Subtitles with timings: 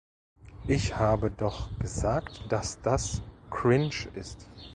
[0.67, 4.49] Ich habe doch gesagt, dass das cringe ist.